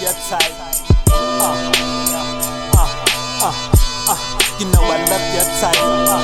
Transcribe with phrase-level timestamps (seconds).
[0.00, 0.52] type.
[1.10, 1.52] Uh,
[2.74, 2.88] uh,
[3.42, 3.52] uh,
[4.08, 4.16] uh,
[4.58, 5.76] you know I love your type.
[5.78, 6.22] Uh.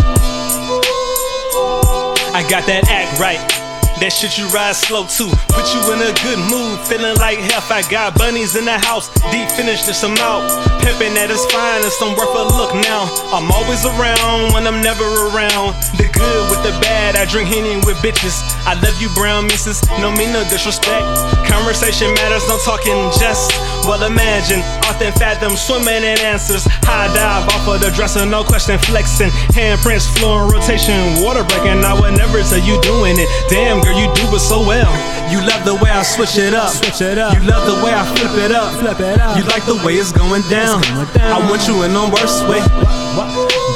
[2.35, 3.58] I got that act right.
[3.99, 5.27] That shit you ride slow too.
[5.51, 7.67] Put you in a good mood, feeling like health.
[7.67, 10.47] I got bunnies in the house, deep finish this some out.
[10.79, 13.11] Pimpin' at its finest, I'm worth a look now.
[13.35, 15.75] I'm always around when I'm never around.
[15.99, 18.39] The good with the bad, I drink Henny with bitches.
[18.63, 21.03] I love you, brown missus, no mean no disrespect.
[21.51, 23.51] Conversation matters, no talking just.
[23.83, 26.63] Well, imagine, often fathom, swimming in answers.
[26.87, 29.35] High dive off of the dresser, no question flexing.
[29.59, 31.83] Handprints, floor rotation, water breaking.
[31.83, 33.27] I would never tell you doing it.
[33.51, 34.93] Damn, girl, you do it so well.
[35.33, 36.71] You love the way I switch it up.
[36.71, 37.35] Switch it up.
[37.35, 38.73] You love the way I flip it up.
[38.81, 39.37] Flip it up.
[39.37, 40.81] You like the way it's going down.
[40.81, 41.43] It's going down.
[41.43, 42.61] I want you in the worst way.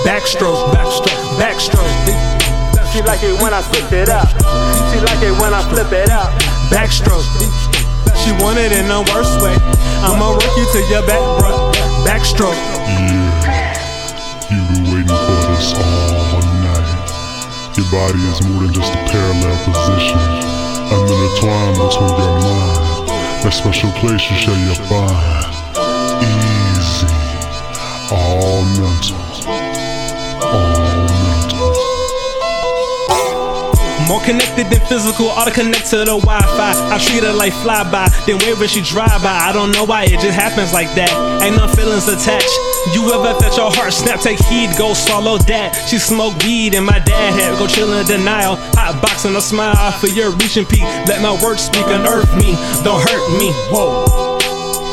[0.05, 1.93] Backstroke, backstroke, backstroke.
[2.93, 4.29] She like it when I switch it up.
[4.93, 6.33] She like it when I flip it up.
[6.69, 7.25] Backstroke.
[8.21, 9.57] She want it in the worst way.
[10.05, 11.73] I'ma work you to your back, bro.
[12.05, 12.59] Backstroke.
[12.87, 16.22] Yeah, you've been waiting for this all night.
[17.83, 20.17] Your body is more than just a parallel position.
[20.17, 23.09] I'm intertwined between your mind.
[23.43, 25.51] That special place you share your mind.
[26.23, 27.07] Easy.
[28.15, 29.22] All mental.
[34.13, 36.73] More connected than physical, auto connect to the Wi-Fi.
[36.93, 39.33] I treat her like flyby, then wave when she drive by.
[39.41, 41.09] I don't know why it just happens like that.
[41.41, 42.53] Ain't no feelings attached.
[42.93, 44.21] You ever felt your heart snap?
[44.21, 45.89] Take heed, go swallow that.
[45.89, 48.57] She smoke weed and my dad had go chill in denial.
[48.77, 50.85] Hot boxing a smile for your reaching peak.
[51.09, 52.53] Let my words speak, unearth me,
[52.85, 53.51] don't hurt me.
[53.73, 54.32] Whoa.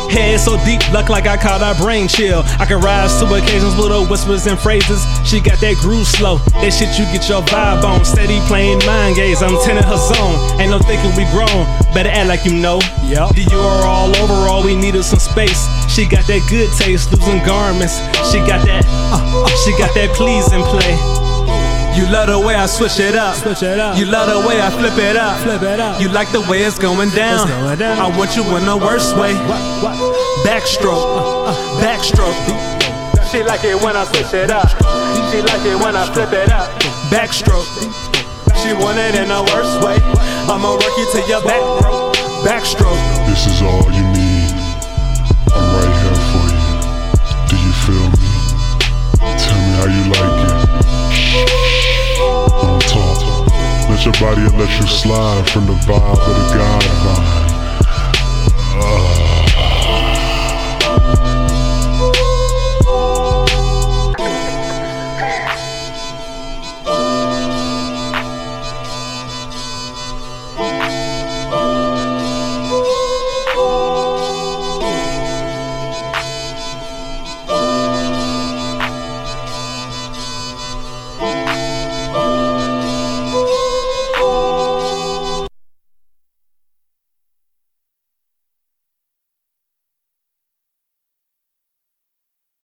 [0.10, 2.44] Head so deep, luck like I caught a brain chill.
[2.60, 5.06] I can rise to occasions with her whispers and phrases.
[5.24, 8.04] She got that groove slow, that shit you get your vibe on.
[8.04, 10.38] Steady playing mind games, I'm tending her zone.
[10.60, 12.80] Ain't no thinking we grown, better act like you know.
[13.06, 13.36] Yup.
[13.36, 15.68] Dior all over, all we need is some space.
[15.88, 17.98] She got that good taste, losing garments.
[18.32, 18.84] She got that,
[19.14, 19.20] uh,
[19.66, 21.19] she got that please and play.
[22.00, 23.36] You love the way I switch it up.
[23.36, 23.98] Switch it up.
[23.98, 25.38] You love the way I flip it up.
[25.42, 26.00] Flip it up.
[26.00, 27.44] You like the way it's going down.
[27.44, 28.00] It's going down.
[28.00, 29.36] I want you in the worst way.
[29.36, 29.60] What?
[29.84, 30.00] What?
[30.48, 31.84] Backstroke, uh, uh, uh.
[31.84, 32.40] backstroke,
[33.30, 34.70] She like it when I switch it up.
[35.28, 36.72] She like it when I flip it up.
[37.12, 37.68] backstroke.
[38.64, 40.00] She want it in the worst way.
[40.48, 42.14] I'ma work you to your back, bro.
[42.48, 42.96] Backstroke.
[43.28, 44.09] This is all you
[54.10, 57.39] your body let you slide from the vibe of the God vibe.